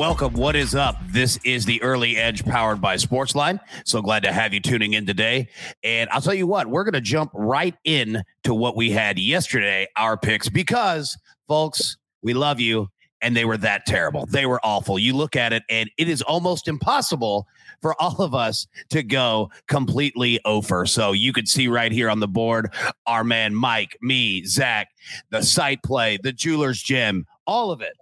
Welcome. 0.00 0.32
What 0.32 0.56
is 0.56 0.74
up? 0.74 0.96
This 1.08 1.38
is 1.44 1.66
the 1.66 1.82
Early 1.82 2.16
Edge 2.16 2.42
powered 2.42 2.80
by 2.80 2.96
Sportsline. 2.96 3.60
So 3.84 4.00
glad 4.00 4.22
to 4.22 4.32
have 4.32 4.54
you 4.54 4.58
tuning 4.58 4.94
in 4.94 5.04
today. 5.04 5.50
And 5.84 6.08
I'll 6.08 6.22
tell 6.22 6.32
you 6.32 6.46
what, 6.46 6.68
we're 6.68 6.84
going 6.84 6.94
to 6.94 7.02
jump 7.02 7.30
right 7.34 7.74
in 7.84 8.22
to 8.44 8.54
what 8.54 8.76
we 8.76 8.90
had 8.90 9.18
yesterday, 9.18 9.86
our 9.98 10.16
picks, 10.16 10.48
because 10.48 11.18
folks, 11.48 11.98
we 12.22 12.32
love 12.32 12.58
you. 12.60 12.88
And 13.20 13.36
they 13.36 13.44
were 13.44 13.58
that 13.58 13.84
terrible. 13.84 14.24
They 14.24 14.46
were 14.46 14.58
awful. 14.64 14.98
You 14.98 15.14
look 15.14 15.36
at 15.36 15.52
it, 15.52 15.64
and 15.68 15.90
it 15.98 16.08
is 16.08 16.22
almost 16.22 16.66
impossible 16.66 17.46
for 17.82 17.94
all 18.00 18.22
of 18.22 18.34
us 18.34 18.66
to 18.88 19.02
go 19.02 19.50
completely 19.68 20.40
over. 20.46 20.86
So 20.86 21.12
you 21.12 21.34
could 21.34 21.46
see 21.46 21.68
right 21.68 21.92
here 21.92 22.08
on 22.08 22.20
the 22.20 22.26
board 22.26 22.72
our 23.06 23.22
man 23.22 23.54
Mike, 23.54 23.98
me, 24.00 24.46
Zack, 24.46 24.88
the 25.28 25.42
site 25.42 25.82
play, 25.82 26.18
the 26.22 26.32
Jeweler's 26.32 26.82
Gem, 26.82 27.26
all 27.46 27.70
of 27.70 27.82
it 27.82 27.92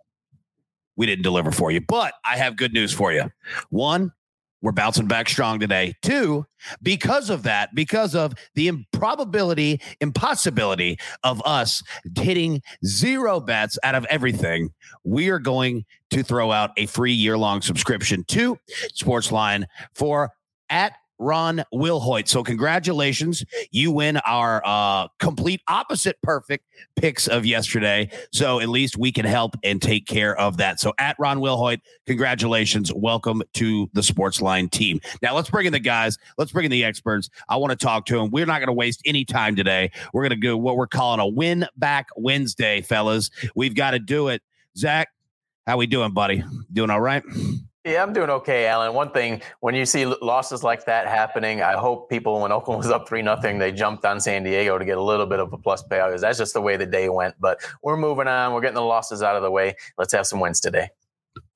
we 0.98 1.06
didn't 1.06 1.22
deliver 1.22 1.50
for 1.50 1.70
you. 1.70 1.80
But 1.80 2.12
I 2.28 2.36
have 2.36 2.56
good 2.56 2.74
news 2.74 2.92
for 2.92 3.12
you. 3.12 3.30
One, 3.70 4.12
we're 4.60 4.72
bouncing 4.72 5.06
back 5.06 5.28
strong 5.28 5.60
today. 5.60 5.94
Two, 6.02 6.44
because 6.82 7.30
of 7.30 7.44
that, 7.44 7.70
because 7.74 8.16
of 8.16 8.34
the 8.56 8.66
improbability, 8.66 9.80
impossibility 10.00 10.98
of 11.22 11.40
us 11.46 11.82
hitting 12.18 12.60
zero 12.84 13.38
bets 13.38 13.78
out 13.84 13.94
of 13.94 14.04
everything, 14.06 14.70
we 15.04 15.28
are 15.28 15.38
going 15.38 15.84
to 16.10 16.24
throw 16.24 16.50
out 16.50 16.70
a 16.76 16.86
free 16.86 17.12
year 17.12 17.38
long 17.38 17.62
subscription 17.62 18.24
to 18.24 18.58
Sportsline 18.92 19.64
for 19.94 20.30
at 20.68 20.94
Ron 21.18 21.64
Wilhoit. 21.72 22.28
So 22.28 22.42
congratulations. 22.42 23.44
You 23.70 23.90
win 23.90 24.18
our 24.18 24.62
uh, 24.64 25.08
complete 25.18 25.60
opposite 25.68 26.16
perfect 26.22 26.64
picks 26.96 27.26
of 27.26 27.44
yesterday. 27.44 28.10
So 28.32 28.60
at 28.60 28.68
least 28.68 28.96
we 28.96 29.12
can 29.12 29.24
help 29.24 29.56
and 29.62 29.80
take 29.80 30.06
care 30.06 30.38
of 30.38 30.56
that. 30.58 30.80
So 30.80 30.92
at 30.98 31.16
Ron 31.18 31.38
Wilhoit, 31.38 31.80
congratulations. 32.06 32.92
Welcome 32.94 33.42
to 33.54 33.88
the 33.92 34.00
SportsLine 34.00 34.70
team. 34.70 35.00
Now 35.22 35.34
let's 35.34 35.50
bring 35.50 35.66
in 35.66 35.72
the 35.72 35.80
guys. 35.80 36.18
Let's 36.36 36.52
bring 36.52 36.64
in 36.64 36.70
the 36.70 36.84
experts. 36.84 37.30
I 37.48 37.56
want 37.56 37.70
to 37.70 37.76
talk 37.76 38.06
to 38.06 38.18
them. 38.18 38.30
We're 38.30 38.46
not 38.46 38.58
going 38.58 38.68
to 38.68 38.72
waste 38.72 39.02
any 39.04 39.24
time 39.24 39.56
today. 39.56 39.90
We're 40.12 40.22
going 40.22 40.40
to 40.40 40.46
do 40.46 40.56
what 40.56 40.76
we're 40.76 40.86
calling 40.86 41.20
a 41.20 41.26
win 41.26 41.66
back 41.76 42.08
Wednesday, 42.16 42.80
fellas. 42.80 43.30
We've 43.54 43.74
got 43.74 43.92
to 43.92 43.98
do 43.98 44.28
it. 44.28 44.42
Zack, 44.76 45.08
how 45.66 45.76
we 45.76 45.86
doing, 45.86 46.12
buddy? 46.12 46.44
Doing 46.72 46.90
all 46.90 47.00
right? 47.00 47.22
Yeah, 47.88 48.02
I'm 48.02 48.12
doing 48.12 48.28
okay, 48.28 48.66
Allan. 48.66 48.92
One 48.92 49.10
thing, 49.12 49.40
when 49.60 49.74
you 49.74 49.86
see 49.86 50.04
losses 50.04 50.62
like 50.62 50.84
that 50.84 51.06
happening, 51.06 51.62
I 51.62 51.72
hope 51.72 52.10
people, 52.10 52.38
when 52.42 52.52
Oakland 52.52 52.78
was 52.78 52.90
up 52.90 53.08
three 53.08 53.22
nothing, 53.22 53.58
they 53.58 53.72
jumped 53.72 54.04
on 54.04 54.20
San 54.20 54.42
Diego 54.42 54.76
to 54.76 54.84
get 54.84 54.98
a 54.98 55.02
little 55.02 55.24
bit 55.24 55.40
of 55.40 55.50
a 55.54 55.56
plus 55.56 55.82
payout 55.82 56.08
because 56.08 56.20
that's 56.20 56.36
just 56.36 56.52
the 56.52 56.60
way 56.60 56.76
the 56.76 56.84
day 56.84 57.08
went. 57.08 57.34
But 57.40 57.60
we're 57.82 57.96
moving 57.96 58.28
on. 58.28 58.52
We're 58.52 58.60
getting 58.60 58.74
the 58.74 58.82
losses 58.82 59.22
out 59.22 59.36
of 59.36 59.42
the 59.42 59.50
way. 59.50 59.74
Let's 59.96 60.12
have 60.12 60.26
some 60.26 60.38
wins 60.38 60.60
today. 60.60 60.90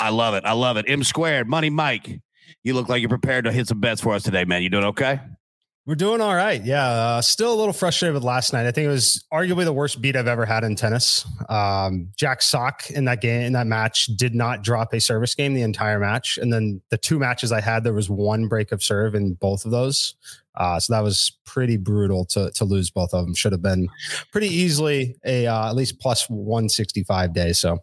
I 0.00 0.08
love 0.08 0.32
it. 0.34 0.44
I 0.46 0.52
love 0.52 0.78
it. 0.78 0.86
M 0.88 1.04
squared, 1.04 1.48
Money 1.48 1.68
Mike. 1.68 2.20
You 2.64 2.72
look 2.72 2.88
like 2.88 3.02
you're 3.02 3.10
prepared 3.10 3.44
to 3.44 3.52
hit 3.52 3.68
some 3.68 3.80
bets 3.80 4.00
for 4.00 4.14
us 4.14 4.22
today, 4.22 4.44
man. 4.44 4.62
You 4.62 4.70
doing 4.70 4.84
okay? 4.84 5.20
We're 5.84 5.96
doing 5.96 6.20
all 6.20 6.36
right. 6.36 6.62
Yeah. 6.64 6.86
Uh, 6.86 7.22
still 7.22 7.52
a 7.52 7.56
little 7.56 7.72
frustrated 7.72 8.14
with 8.14 8.22
last 8.22 8.52
night. 8.52 8.66
I 8.66 8.70
think 8.70 8.84
it 8.84 8.90
was 8.90 9.24
arguably 9.32 9.64
the 9.64 9.72
worst 9.72 10.00
beat 10.00 10.14
I've 10.14 10.28
ever 10.28 10.46
had 10.46 10.62
in 10.62 10.76
tennis. 10.76 11.26
Um, 11.48 12.08
Jack 12.16 12.40
Sock 12.40 12.88
in 12.90 13.04
that 13.06 13.20
game, 13.20 13.42
in 13.42 13.52
that 13.54 13.66
match, 13.66 14.06
did 14.16 14.32
not 14.32 14.62
drop 14.62 14.94
a 14.94 15.00
service 15.00 15.34
game 15.34 15.54
the 15.54 15.62
entire 15.62 15.98
match. 15.98 16.38
And 16.38 16.52
then 16.52 16.80
the 16.90 16.98
two 16.98 17.18
matches 17.18 17.50
I 17.50 17.60
had, 17.60 17.82
there 17.82 17.92
was 17.92 18.08
one 18.08 18.46
break 18.46 18.70
of 18.70 18.80
serve 18.80 19.16
in 19.16 19.34
both 19.34 19.64
of 19.64 19.72
those. 19.72 20.14
Uh, 20.54 20.78
so 20.78 20.92
that 20.92 21.02
was 21.02 21.32
pretty 21.46 21.78
brutal 21.78 22.26
to 22.26 22.50
to 22.52 22.64
lose 22.64 22.90
both 22.90 23.12
of 23.12 23.24
them. 23.24 23.34
Should 23.34 23.52
have 23.52 23.62
been 23.62 23.88
pretty 24.30 24.48
easily 24.48 25.16
a 25.24 25.46
uh, 25.46 25.68
at 25.68 25.74
least 25.74 25.98
plus 25.98 26.28
165 26.28 27.34
days. 27.34 27.58
So 27.58 27.82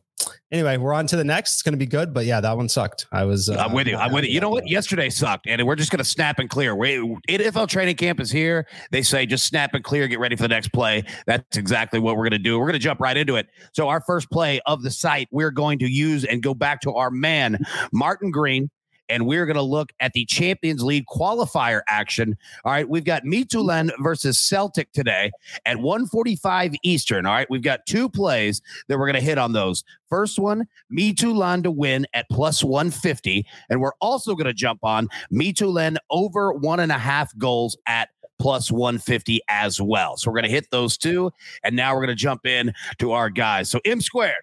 anyway, 0.52 0.78
we're 0.78 0.94
on 0.94 1.08
to 1.08 1.16
the 1.16 1.24
next. 1.24 1.54
It's 1.54 1.64
going 1.64 1.74
to 1.74 1.78
be 1.78 1.86
good, 1.86 2.14
but 2.14 2.26
yeah, 2.26 2.42
that 2.42 2.56
one 2.56 2.70
sucked. 2.70 3.08
I 3.12 3.24
was. 3.26 3.50
Uh, 3.50 3.56
I'm 3.56 3.74
with 3.74 3.88
you. 3.88 3.96
I'm 3.96 4.12
with 4.12 4.26
you. 4.26 4.32
You 4.32 4.40
know 4.40 4.50
what? 4.50 4.68
Yesterday 4.68 5.10
sucked, 5.10 5.48
and 5.48 5.66
we're 5.66 5.76
just 5.76 5.92
going 5.92 6.00
to 6.00 6.06
snap 6.06 6.40
and 6.40 6.50
clear. 6.50 6.76
We 6.76 6.98
NFL 7.30 7.68
training 7.68 7.96
camp 7.96 8.20
is 8.20 8.32
here. 8.32 8.68
They 8.92 9.02
say 9.02 9.26
just 9.26 9.46
snap 9.46 9.74
and 9.74 9.84
clear. 9.84 10.08
Get 10.08 10.20
ready 10.20 10.36
for 10.36 10.44
the 10.44 10.50
next 10.50 10.74
play. 10.74 11.04
That's 11.26 11.58
exactly 11.58 12.00
what 12.00 12.16
we're 12.16 12.24
going 12.24 12.32
to 12.32 12.40
do. 12.40 12.60
We're 12.60 12.66
going 12.66 12.74
to 12.74 12.80
jump 12.80 13.00
right 13.00 13.18
into 13.18 13.36
it. 13.36 13.48
So 13.74 13.88
our 13.88 14.02
first 14.02 14.30
play 14.32 14.60
of 14.66 14.84
the 14.84 14.92
site, 14.92 15.28
we're 15.32 15.52
going 15.52 15.80
to 15.80 15.88
use 15.88 16.26
and 16.26 16.42
go 16.42 16.54
back 16.54 16.82
to 16.82 16.94
our 16.94 17.12
man 17.12 17.60
Martin 17.92 18.32
Green 18.32 18.70
and 19.10 19.26
we're 19.26 19.46
going 19.46 19.56
to 19.56 19.62
look 19.62 19.92
at 20.00 20.14
the 20.14 20.26
Champions 20.26 20.84
League 20.84 21.06
qualifier 21.08 21.82
action. 21.88 22.38
All 22.64 22.72
right, 22.72 22.88
we've 22.88 23.04
got 23.04 23.24
Midtjylland 23.24 23.92
versus 24.00 24.38
Celtic 24.38 24.92
today 24.92 25.32
at 25.66 25.78
1:45 25.78 26.76
Eastern. 26.84 27.26
All 27.26 27.34
right, 27.34 27.50
we've 27.50 27.62
got 27.62 27.86
two 27.86 28.10
plays 28.10 28.62
that 28.88 28.98
we're 28.98 29.08
going 29.08 29.16
to 29.16 29.22
hit 29.22 29.38
on 29.38 29.54
those. 29.54 29.84
First 30.10 30.40
one, 30.40 30.68
Midtjylland 30.92 31.64
to 31.64 31.72
win 31.72 32.08
at 32.14 32.28
plus 32.30 32.64
150, 32.64 33.46
and 33.70 33.82
we're 33.82 33.94
also 34.02 34.36
going 34.36 34.48
to 34.48 34.54
jump 34.54 34.80
on 34.84 35.08
Midtjylland 35.32 35.98
over 36.10 36.54
one 36.54 36.80
and 36.80 36.92
a 36.92 36.98
half 36.98 37.36
goals 37.38 37.78
at 37.86 38.10
plus 38.40 38.72
150 38.72 39.42
as 39.50 39.80
well. 39.82 40.18
So 40.18 40.32
we're 40.32 40.36
going 40.36 40.50
to 40.50 40.52
hit 40.52 40.72
those 40.72 40.98
two, 40.98 41.32
and 41.64 41.76
now 41.76 41.94
we're 41.94 42.06
going 42.06 42.10
to 42.10 42.16
jump 42.16 42.46
in 42.46 42.74
to 43.00 43.12
our 43.12 43.30
guys. 43.30 43.70
So 43.70 43.80
M 43.86 44.02
squared. 44.02 44.34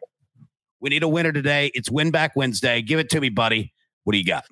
We 0.80 0.90
need 0.90 1.02
a 1.02 1.08
winner 1.08 1.32
today. 1.32 1.70
It's 1.74 1.90
win 1.90 2.10
back 2.10 2.36
Wednesday. 2.36 2.82
Give 2.82 2.98
it 2.98 3.08
to 3.10 3.20
me, 3.20 3.30
buddy. 3.30 3.72
What 4.06 4.12
do 4.12 4.18
you 4.18 4.24
got? 4.24 4.44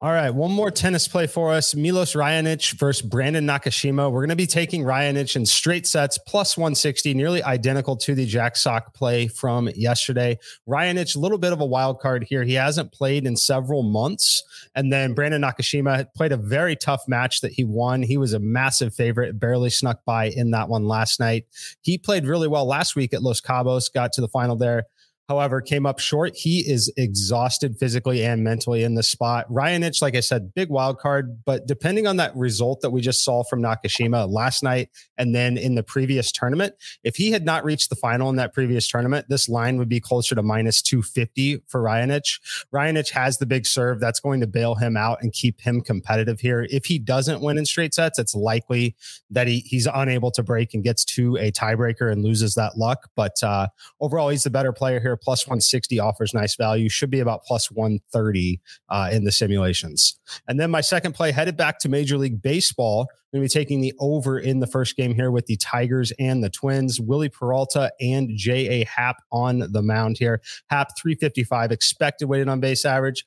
All 0.00 0.10
right, 0.10 0.30
one 0.30 0.52
more 0.52 0.70
tennis 0.70 1.06
play 1.06 1.26
for 1.26 1.52
us. 1.52 1.74
Milos 1.74 2.14
Raonic 2.14 2.78
versus 2.78 3.06
Brandon 3.06 3.46
Nakashima. 3.46 4.10
We're 4.10 4.22
going 4.22 4.30
to 4.30 4.36
be 4.36 4.46
taking 4.46 4.84
Raonic 4.84 5.36
in 5.36 5.44
straight 5.44 5.86
sets 5.86 6.16
plus 6.26 6.56
160, 6.56 7.12
nearly 7.12 7.42
identical 7.42 7.94
to 7.98 8.14
the 8.14 8.24
Jack 8.24 8.56
Sock 8.56 8.94
play 8.94 9.28
from 9.28 9.68
yesterday. 9.74 10.38
Raonic, 10.66 11.14
a 11.14 11.18
little 11.18 11.36
bit 11.36 11.52
of 11.52 11.60
a 11.60 11.66
wild 11.66 12.00
card 12.00 12.24
here. 12.26 12.42
He 12.42 12.54
hasn't 12.54 12.90
played 12.90 13.26
in 13.26 13.36
several 13.36 13.82
months. 13.82 14.42
And 14.74 14.90
then 14.90 15.12
Brandon 15.12 15.42
Nakashima 15.42 16.06
played 16.16 16.32
a 16.32 16.38
very 16.38 16.74
tough 16.74 17.02
match 17.06 17.42
that 17.42 17.52
he 17.52 17.64
won. 17.64 18.02
He 18.02 18.16
was 18.16 18.32
a 18.32 18.38
massive 18.38 18.94
favorite, 18.94 19.38
barely 19.38 19.68
snuck 19.68 20.02
by 20.06 20.30
in 20.30 20.52
that 20.52 20.70
one 20.70 20.86
last 20.86 21.20
night. 21.20 21.44
He 21.82 21.98
played 21.98 22.24
really 22.24 22.48
well 22.48 22.64
last 22.64 22.96
week 22.96 23.12
at 23.12 23.22
Los 23.22 23.42
Cabos, 23.42 23.92
got 23.92 24.14
to 24.14 24.22
the 24.22 24.28
final 24.28 24.56
there 24.56 24.84
however, 25.30 25.60
came 25.60 25.86
up 25.86 26.00
short. 26.00 26.34
He 26.34 26.68
is 26.68 26.92
exhausted 26.96 27.78
physically 27.78 28.24
and 28.24 28.42
mentally 28.42 28.82
in 28.82 28.96
the 28.96 29.02
spot. 29.04 29.48
Raonic, 29.48 30.02
like 30.02 30.16
I 30.16 30.20
said, 30.20 30.52
big 30.54 30.70
wild 30.70 30.98
card, 30.98 31.44
but 31.44 31.68
depending 31.68 32.08
on 32.08 32.16
that 32.16 32.34
result 32.34 32.80
that 32.80 32.90
we 32.90 33.00
just 33.00 33.24
saw 33.24 33.44
from 33.44 33.62
Nakashima 33.62 34.28
last 34.28 34.64
night 34.64 34.88
and 35.18 35.32
then 35.32 35.56
in 35.56 35.76
the 35.76 35.84
previous 35.84 36.32
tournament, 36.32 36.74
if 37.04 37.14
he 37.14 37.30
had 37.30 37.44
not 37.44 37.64
reached 37.64 37.90
the 37.90 37.94
final 37.94 38.28
in 38.28 38.34
that 38.36 38.52
previous 38.52 38.88
tournament, 38.88 39.26
this 39.28 39.48
line 39.48 39.78
would 39.78 39.88
be 39.88 40.00
closer 40.00 40.34
to 40.34 40.42
minus 40.42 40.82
250 40.82 41.62
for 41.68 41.80
Raonic. 41.80 42.40
Raonic 42.74 43.10
has 43.10 43.38
the 43.38 43.46
big 43.46 43.66
serve 43.66 44.00
that's 44.00 44.18
going 44.18 44.40
to 44.40 44.48
bail 44.48 44.74
him 44.74 44.96
out 44.96 45.22
and 45.22 45.32
keep 45.32 45.60
him 45.60 45.80
competitive 45.80 46.40
here. 46.40 46.66
If 46.70 46.86
he 46.86 46.98
doesn't 46.98 47.40
win 47.40 47.56
in 47.56 47.66
straight 47.66 47.94
sets, 47.94 48.18
it's 48.18 48.34
likely 48.34 48.96
that 49.30 49.46
he, 49.46 49.60
he's 49.60 49.86
unable 49.86 50.32
to 50.32 50.42
break 50.42 50.74
and 50.74 50.82
gets 50.82 51.04
to 51.04 51.36
a 51.36 51.52
tiebreaker 51.52 52.10
and 52.10 52.24
loses 52.24 52.56
that 52.56 52.76
luck. 52.76 53.08
But 53.14 53.40
uh, 53.44 53.68
overall, 54.00 54.30
he's 54.30 54.42
the 54.42 54.50
better 54.50 54.72
player 54.72 54.98
here 54.98 55.19
plus 55.22 55.46
160 55.46 55.98
offers 56.00 56.34
nice 56.34 56.56
value. 56.56 56.88
Should 56.88 57.10
be 57.10 57.20
about 57.20 57.44
plus 57.44 57.70
130 57.70 58.60
uh, 58.88 59.10
in 59.12 59.24
the 59.24 59.32
simulations. 59.32 60.18
And 60.48 60.58
then 60.58 60.70
my 60.70 60.80
second 60.80 61.14
play 61.14 61.32
headed 61.32 61.56
back 61.56 61.78
to 61.80 61.88
Major 61.88 62.18
League 62.18 62.42
Baseball. 62.42 63.08
I'm 63.32 63.38
going 63.38 63.48
to 63.48 63.54
be 63.54 63.60
taking 63.60 63.80
the 63.80 63.94
over 64.00 64.38
in 64.38 64.60
the 64.60 64.66
first 64.66 64.96
game 64.96 65.14
here 65.14 65.30
with 65.30 65.46
the 65.46 65.56
Tigers 65.56 66.12
and 66.18 66.42
the 66.42 66.50
Twins. 66.50 67.00
Wily 67.00 67.28
Peralta 67.28 67.92
and 68.00 68.30
J.A. 68.34 68.84
Happ 68.84 69.16
on 69.30 69.70
the 69.70 69.82
mound 69.82 70.18
here. 70.18 70.40
Happ 70.68 70.98
355 71.00 71.70
expected 71.70 72.26
weighted 72.26 72.48
on 72.48 72.60
base 72.60 72.84
average. 72.84 73.24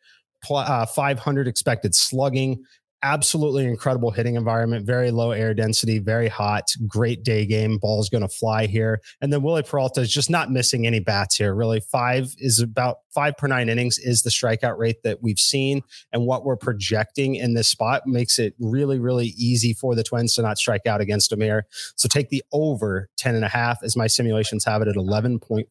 Uh, 0.49 0.85
500 0.85 1.47
expected 1.47 1.95
slugging 1.95 2.65
absolutely 3.03 3.65
incredible 3.65 4.09
hitting 4.09 4.35
environment, 4.35 4.85
very 4.85 5.11
low 5.11 5.31
air 5.31 5.53
density, 5.53 5.99
very 5.99 6.29
hot, 6.29 6.71
great 6.87 7.23
day 7.23 7.45
game. 7.45 7.77
Ball's 7.77 8.09
going 8.09 8.21
to 8.21 8.29
fly 8.29 8.65
here. 8.65 9.01
And 9.21 9.31
then 9.31 9.41
Wily 9.41 9.61
Peralta 9.61 10.01
is 10.01 10.11
just 10.11 10.29
not 10.29 10.49
missing 10.49 10.87
any 10.87 10.99
bats 10.99 11.35
here. 11.35 11.53
Really, 11.53 11.81
five 11.81 12.33
is 12.37 12.59
about 12.59 12.99
five 13.13 13.37
per 13.37 13.47
nine 13.47 13.69
innings 13.69 13.99
is 13.99 14.23
the 14.23 14.29
strikeout 14.29 14.77
rate 14.77 15.03
that 15.03 15.21
we've 15.21 15.39
seen. 15.39 15.81
And 16.11 16.25
what 16.25 16.45
we're 16.45 16.55
projecting 16.55 17.35
in 17.35 17.53
this 17.53 17.67
spot 17.67 18.07
makes 18.07 18.39
it 18.39 18.55
really, 18.59 18.99
really 18.99 19.27
easy 19.37 19.73
for 19.73 19.93
the 19.93 20.03
Twins 20.03 20.33
to 20.35 20.41
not 20.41 20.57
strike 20.57 20.87
out 20.87 21.01
against 21.01 21.31
him 21.31 21.41
here. 21.41 21.65
So 21.95 22.07
take 22.07 22.29
the 22.29 22.43
over 22.53 23.09
10 23.17 23.35
and 23.35 23.45
a 23.45 23.49
half 23.49 23.83
as 23.83 23.95
my 23.97 24.07
simulations 24.07 24.65
have 24.65 24.81
it 24.81 24.87
at 24.87 24.95
11.4. 24.95 25.67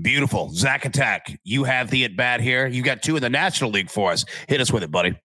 Beautiful. 0.00 0.50
Zack 0.52 0.84
Attack, 0.84 1.38
you 1.44 1.64
have 1.64 1.90
the 1.90 2.04
at 2.04 2.16
bat 2.16 2.40
here. 2.40 2.66
You 2.66 2.82
got 2.82 3.02
two 3.02 3.16
in 3.16 3.22
the 3.22 3.30
National 3.30 3.70
League 3.70 3.90
for 3.90 4.10
us. 4.10 4.24
Hit 4.48 4.60
us 4.60 4.72
with 4.72 4.82
it, 4.82 4.90
buddy. 4.90 5.16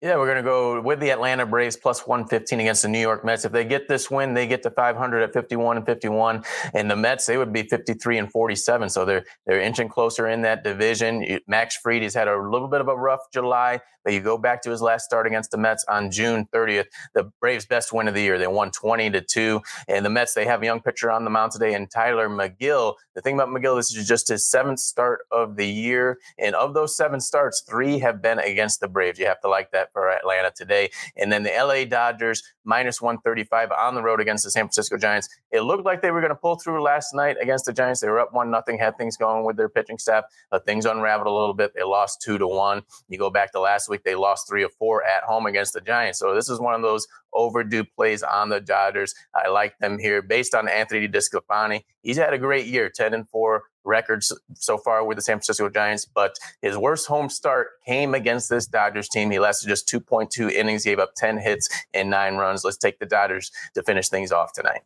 Yeah, 0.00 0.16
we're 0.16 0.26
going 0.26 0.36
to 0.36 0.42
go 0.42 0.80
with 0.80 1.00
the 1.00 1.10
Atlanta 1.10 1.44
Braves 1.44 1.76
plus 1.76 2.06
115 2.06 2.60
against 2.60 2.82
the 2.82 2.88
New 2.88 3.00
York 3.00 3.24
Mets. 3.24 3.44
If 3.44 3.52
they 3.52 3.64
get 3.64 3.88
this 3.88 4.10
win, 4.10 4.34
they 4.34 4.46
get 4.46 4.62
to 4.62 4.70
500 4.70 5.22
at 5.22 5.32
51 5.32 5.76
and 5.76 5.86
51. 5.86 6.44
And 6.74 6.90
the 6.90 6.96
Mets, 6.96 7.26
they 7.26 7.36
would 7.36 7.52
be 7.52 7.64
53 7.64 8.18
and 8.18 8.30
47. 8.30 8.88
So 8.90 9.04
they're 9.04 9.24
they're 9.46 9.60
inching 9.60 9.88
closer 9.88 10.28
in 10.28 10.42
that 10.42 10.64
division. 10.64 11.40
Max 11.46 11.76
Fried, 11.76 12.02
has 12.02 12.14
had 12.14 12.28
a 12.28 12.36
little 12.36 12.68
bit 12.68 12.80
of 12.80 12.88
a 12.88 12.96
rough 12.96 13.20
July, 13.32 13.80
but 14.04 14.12
you 14.12 14.20
go 14.20 14.38
back 14.38 14.62
to 14.62 14.70
his 14.70 14.82
last 14.82 15.04
start 15.04 15.26
against 15.26 15.50
the 15.50 15.58
Mets 15.58 15.84
on 15.88 16.10
June 16.10 16.46
30th, 16.52 16.86
the 17.14 17.30
Braves' 17.40 17.66
best 17.66 17.92
win 17.92 18.08
of 18.08 18.14
the 18.14 18.22
year. 18.22 18.38
They 18.38 18.46
won 18.46 18.70
20 18.70 19.10
to 19.10 19.20
2. 19.20 19.60
And 19.88 20.04
the 20.04 20.10
Mets, 20.10 20.34
they 20.34 20.46
have 20.46 20.62
a 20.62 20.64
young 20.64 20.80
pitcher 20.80 21.10
on 21.10 21.24
the 21.24 21.30
mound 21.30 21.52
today, 21.52 21.74
and 21.74 21.90
Tylor 21.90 22.28
Megill. 22.28 22.94
The 23.14 23.20
thing 23.20 23.34
about 23.34 23.48
Megill, 23.48 23.76
this 23.76 23.94
is 23.94 24.06
just 24.06 24.28
his 24.28 24.48
seventh 24.48 24.80
start 24.80 25.20
of 25.30 25.56
the 25.56 25.66
year. 25.66 26.18
And 26.38 26.54
of 26.54 26.74
those 26.74 26.96
seven 26.96 27.20
starts, 27.20 27.62
three 27.68 27.98
have 27.98 28.22
been 28.22 28.38
against 28.38 28.80
the 28.80 28.88
Braves. 28.88 29.18
You 29.18 29.26
have 29.26 29.40
to 29.42 29.48
like 29.48 29.70
that 29.72 29.81
for 29.92 30.10
Atlanta 30.10 30.50
today. 30.54 30.90
And 31.16 31.32
then 31.32 31.42
the 31.42 31.50
LA 31.50 31.84
Dodgers 31.84 32.42
minus 32.64 33.00
135 33.00 33.70
on 33.72 33.94
the 33.94 34.02
road 34.02 34.20
against 34.20 34.44
the 34.44 34.50
San 34.50 34.64
Francisco 34.64 34.96
Giants. 34.96 35.28
It 35.50 35.62
looked 35.62 35.84
like 35.84 36.02
they 36.02 36.10
were 36.10 36.20
going 36.20 36.30
to 36.30 36.36
pull 36.36 36.56
through 36.56 36.82
last 36.82 37.14
night 37.14 37.36
against 37.40 37.66
the 37.66 37.72
Giants. 37.72 38.00
They 38.00 38.08
were 38.08 38.20
up 38.20 38.32
one 38.32 38.50
nothing, 38.50 38.78
had 38.78 38.96
things 38.96 39.16
going 39.16 39.44
with 39.44 39.56
their 39.56 39.68
pitching 39.68 39.98
staff, 39.98 40.24
but 40.50 40.64
things 40.64 40.86
unraveled 40.86 41.26
a 41.26 41.32
little 41.32 41.54
bit. 41.54 41.72
They 41.74 41.82
lost 41.82 42.20
two 42.22 42.38
to 42.38 42.46
one. 42.46 42.82
You 43.08 43.18
go 43.18 43.30
back 43.30 43.52
to 43.52 43.60
last 43.60 43.88
week, 43.88 44.04
they 44.04 44.14
lost 44.14 44.48
three 44.48 44.64
or 44.64 44.70
four 44.70 45.04
at 45.04 45.24
home 45.24 45.46
against 45.46 45.72
the 45.72 45.80
Giants. 45.80 46.18
So 46.18 46.34
this 46.34 46.48
is 46.48 46.60
one 46.60 46.74
of 46.74 46.82
those 46.82 47.06
overdue 47.32 47.84
plays 47.84 48.22
on 48.22 48.48
the 48.48 48.60
Dodgers. 48.60 49.14
I 49.34 49.48
like 49.48 49.78
them 49.78 49.98
here 49.98 50.22
based 50.22 50.54
on 50.54 50.68
Anthony 50.68 51.08
DeSclafani. 51.08 51.84
He's 52.02 52.16
had 52.18 52.34
a 52.34 52.38
great 52.38 52.66
year, 52.66 52.90
10 52.90 53.14
and 53.14 53.28
4 53.28 53.62
records 53.84 54.36
so 54.54 54.78
far 54.78 55.04
with 55.04 55.16
the 55.16 55.22
San 55.22 55.36
Francisco 55.36 55.68
Giants, 55.68 56.04
but 56.04 56.36
his 56.60 56.76
worst 56.76 57.06
home 57.06 57.28
start 57.28 57.68
came 57.86 58.14
against 58.14 58.48
this 58.48 58.66
Dodgers 58.66 59.08
team. 59.08 59.30
He 59.30 59.38
lasted 59.38 59.68
just 59.68 59.88
2.2 59.88 60.50
innings, 60.50 60.84
gave 60.84 60.98
up 60.98 61.14
10 61.16 61.38
hits 61.38 61.68
and 61.94 62.10
nine 62.10 62.36
runs. 62.36 62.64
Let's 62.64 62.76
take 62.76 62.98
the 62.98 63.06
Dodgers 63.06 63.50
to 63.74 63.82
finish 63.82 64.08
things 64.08 64.32
off 64.32 64.52
tonight. 64.52 64.82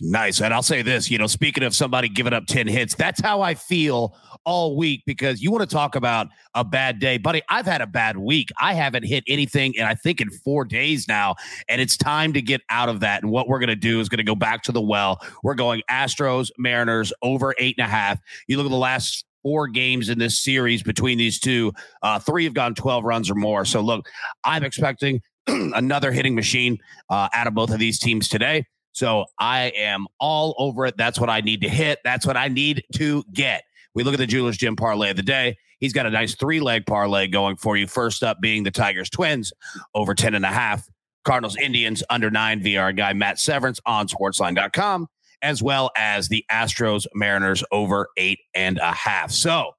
Nice. 0.00 0.40
And 0.40 0.52
I'll 0.52 0.62
say 0.62 0.82
this, 0.82 1.10
you 1.10 1.18
know, 1.18 1.26
speaking 1.26 1.62
of 1.64 1.74
somebody 1.74 2.08
giving 2.08 2.32
up 2.32 2.46
10 2.46 2.66
hits, 2.66 2.94
that's 2.94 3.20
how 3.20 3.40
I 3.40 3.54
feel 3.54 4.16
all 4.44 4.76
week 4.76 5.02
because 5.06 5.42
you 5.42 5.50
want 5.50 5.68
to 5.68 5.74
talk 5.74 5.96
about 5.96 6.28
a 6.54 6.64
bad 6.64 6.98
day. 6.98 7.18
Buddy, 7.18 7.42
I've 7.48 7.66
had 7.66 7.80
a 7.80 7.86
bad 7.86 8.16
week. 8.16 8.50
I 8.60 8.74
haven't 8.74 9.04
hit 9.04 9.24
anything 9.28 9.74
and 9.78 9.86
I 9.86 9.94
think 9.94 10.20
in 10.20 10.30
four 10.30 10.64
days 10.64 11.08
now. 11.08 11.36
And 11.68 11.80
it's 11.80 11.96
time 11.96 12.32
to 12.32 12.42
get 12.42 12.60
out 12.70 12.88
of 12.88 13.00
that. 13.00 13.22
And 13.22 13.30
what 13.30 13.48
we're 13.48 13.58
going 13.58 13.68
to 13.68 13.76
do 13.76 14.00
is 14.00 14.08
going 14.08 14.18
to 14.18 14.24
go 14.24 14.34
back 14.34 14.62
to 14.64 14.72
the 14.72 14.80
well. 14.80 15.20
We're 15.42 15.54
going 15.54 15.82
Astros, 15.90 16.50
Mariners 16.58 17.12
over 17.22 17.54
eight 17.58 17.76
and 17.78 17.86
a 17.86 17.90
half. 17.90 18.18
You 18.46 18.56
look 18.56 18.66
at 18.66 18.70
the 18.70 18.76
last 18.76 19.24
four 19.42 19.68
games 19.68 20.08
in 20.08 20.18
this 20.18 20.38
series 20.38 20.82
between 20.82 21.18
these 21.18 21.38
two. 21.38 21.72
Uh, 22.02 22.18
three 22.18 22.44
have 22.44 22.54
gone 22.54 22.74
12 22.74 23.04
runs 23.04 23.30
or 23.30 23.34
more. 23.34 23.64
So 23.64 23.80
look, 23.80 24.06
I'm 24.44 24.64
expecting 24.64 25.20
another 25.46 26.12
hitting 26.12 26.34
machine 26.34 26.78
uh, 27.08 27.28
out 27.34 27.46
of 27.46 27.54
both 27.54 27.70
of 27.70 27.78
these 27.78 27.98
teams 27.98 28.28
today. 28.28 28.66
So 28.92 29.24
I 29.38 29.72
am 29.76 30.06
all 30.18 30.54
over 30.58 30.86
it. 30.86 30.96
That's 30.96 31.18
what 31.18 31.30
I 31.30 31.40
need 31.40 31.60
to 31.62 31.68
hit. 31.68 31.98
That's 32.04 32.26
what 32.26 32.36
I 32.36 32.48
need 32.48 32.82
to 32.94 33.24
get. 33.32 33.62
We 33.94 34.04
look 34.04 34.14
at 34.14 34.18
the 34.18 34.26
Jewelers 34.26 34.56
Gem 34.56 34.76
parlay 34.76 35.10
of 35.10 35.16
the 35.16 35.22
day. 35.22 35.56
He's 35.78 35.92
got 35.92 36.06
a 36.06 36.10
nice 36.10 36.34
three 36.34 36.60
leg 36.60 36.86
parlay 36.86 37.26
going 37.26 37.56
for 37.56 37.76
you. 37.76 37.86
First 37.86 38.22
up 38.22 38.40
being 38.40 38.62
the 38.62 38.70
Tigers 38.70 39.10
Twins 39.10 39.52
over 39.94 40.14
10 40.14 40.34
and 40.34 40.44
a 40.44 40.48
half. 40.48 40.86
Cardinals 41.24 41.56
Indians 41.56 42.02
under 42.10 42.30
nine 42.30 42.66
our 42.76 42.92
guy 42.92 43.12
Matt 43.12 43.38
Severance 43.38 43.80
on 43.84 44.08
sportsline.com, 44.08 45.06
as 45.42 45.62
well 45.62 45.90
as 45.96 46.28
the 46.28 46.44
Astros 46.50 47.06
Mariners 47.14 47.62
over 47.72 48.08
eight 48.16 48.40
and 48.54 48.78
a 48.78 48.92
half. 48.92 49.30
So 49.30 49.72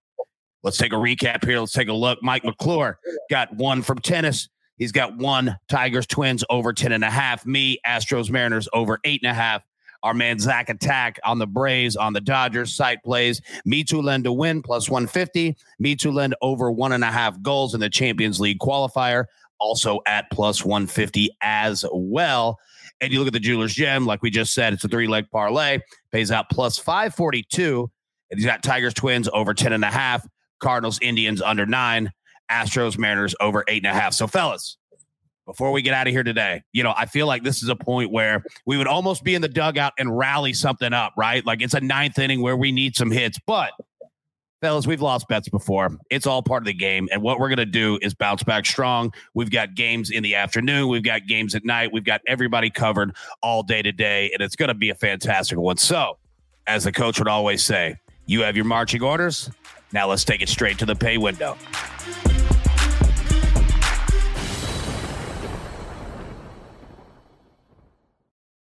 let's 0.63 0.77
take 0.77 0.93
a 0.93 0.97
recap 0.97 1.45
here. 1.45 1.59
Let's 1.59 1.71
take 1.71 1.87
a 1.87 1.93
look. 1.93 2.19
Mike 2.21 2.43
McClure 2.43 2.99
got 3.29 3.55
one 3.55 3.81
from 3.81 3.99
tennis. 3.99 4.49
He's 4.81 4.91
got 4.91 5.15
one 5.15 5.59
Tigers 5.69 6.07
Twins 6.07 6.43
over 6.49 6.73
10 6.73 6.91
and 6.91 7.03
a 7.03 7.09
half. 7.11 7.45
Me, 7.45 7.77
Astros 7.85 8.31
Mariners 8.31 8.67
over 8.73 8.99
eight 9.03 9.21
and 9.21 9.29
a 9.29 9.33
half. 9.35 9.61
Our 10.01 10.15
man 10.15 10.39
Zack 10.39 10.69
Attack 10.69 11.19
on 11.23 11.37
the 11.37 11.45
Braves, 11.45 11.95
on 11.95 12.13
the 12.13 12.19
Dodgers 12.19 12.73
site 12.73 12.97
plays. 13.03 13.41
Midtjylland 13.67 14.23
to 14.23 14.33
win 14.33 14.63
plus 14.63 14.89
150. 14.89 15.55
Midtjylland 15.79 16.33
over 16.41 16.71
one 16.71 16.93
and 16.93 17.03
a 17.03 17.11
half 17.11 17.39
goals 17.43 17.75
in 17.75 17.79
the 17.79 17.91
Champions 17.91 18.39
League 18.39 18.57
qualifier, 18.57 19.25
also 19.59 19.99
at 20.07 20.25
plus 20.31 20.65
150 20.65 21.29
as 21.43 21.85
well. 21.93 22.57
And 23.01 23.13
you 23.13 23.19
look 23.19 23.27
at 23.27 23.33
the 23.33 23.39
Jeweler's 23.39 23.75
Gem, 23.75 24.07
like 24.07 24.23
we 24.23 24.31
just 24.31 24.51
said, 24.51 24.73
it's 24.73 24.83
a 24.83 24.87
three 24.87 25.07
leg 25.07 25.29
parlay, 25.29 25.77
pays 26.11 26.31
out 26.31 26.49
plus 26.49 26.79
542. 26.79 27.87
And 28.31 28.39
he's 28.39 28.47
got 28.47 28.63
Tigers 28.63 28.95
Twins 28.95 29.29
over 29.31 29.53
10 29.53 29.73
and 29.73 29.85
a 29.85 29.91
half, 29.91 30.27
Cardinals 30.59 30.97
Indians 31.03 31.39
under 31.39 31.67
nine, 31.67 32.11
Astros 32.51 32.97
Mariners 32.97 33.33
over 33.39 33.63
eight 33.67 33.85
and 33.85 33.95
a 33.95 33.99
half. 33.99 34.13
So, 34.13 34.27
fellas, 34.27 34.77
before 35.45 35.71
we 35.71 35.81
get 35.81 35.93
out 35.93 36.07
of 36.07 36.13
here 36.13 36.23
today, 36.23 36.63
you 36.71 36.83
know, 36.83 36.93
I 36.95 37.05
feel 37.05 37.27
like 37.27 37.43
this 37.43 37.63
is 37.63 37.69
a 37.69 37.75
point 37.75 38.11
where 38.11 38.43
we 38.65 38.77
would 38.77 38.87
almost 38.87 39.23
be 39.23 39.35
in 39.35 39.41
the 39.41 39.49
dugout 39.49 39.93
and 39.97 40.15
rally 40.15 40.53
something 40.53 40.93
up, 40.93 41.13
right? 41.17 41.45
Like 41.45 41.61
it's 41.61 41.73
a 41.73 41.81
ninth 41.81 42.19
inning 42.19 42.41
where 42.41 42.55
we 42.55 42.71
need 42.71 42.95
some 42.95 43.09
hits. 43.11 43.39
But, 43.47 43.71
fellas, 44.61 44.85
we've 44.85 45.01
lost 45.01 45.27
bets 45.27 45.49
before. 45.49 45.89
It's 46.09 46.27
all 46.27 46.43
part 46.43 46.61
of 46.61 46.67
the 46.67 46.73
game. 46.73 47.09
And 47.11 47.21
what 47.21 47.39
we're 47.39 47.49
going 47.49 47.57
to 47.57 47.65
do 47.65 47.97
is 48.01 48.13
bounce 48.13 48.43
back 48.43 48.65
strong. 48.65 49.13
We've 49.33 49.51
got 49.51 49.73
games 49.73 50.11
in 50.11 50.23
the 50.23 50.35
afternoon, 50.35 50.87
we've 50.89 51.03
got 51.03 51.25
games 51.27 51.55
at 51.55 51.65
night, 51.65 51.91
we've 51.91 52.05
got 52.05 52.21
everybody 52.27 52.69
covered 52.69 53.15
all 53.41 53.63
day 53.63 53.81
today. 53.81 54.29
And 54.33 54.41
it's 54.41 54.55
going 54.55 54.69
to 54.69 54.75
be 54.75 54.89
a 54.89 54.95
fantastic 54.95 55.57
one. 55.57 55.77
So, 55.77 56.17
as 56.67 56.83
the 56.83 56.91
coach 56.91 57.17
would 57.19 57.27
always 57.27 57.63
say, 57.63 57.95
you 58.27 58.41
have 58.43 58.55
your 58.55 58.65
marching 58.65 59.01
orders. 59.01 59.49
Now 59.91 60.07
let's 60.07 60.23
take 60.23 60.41
it 60.41 60.47
straight 60.47 60.77
to 60.79 60.85
the 60.85 60.95
pay 60.95 61.17
window. 61.17 61.57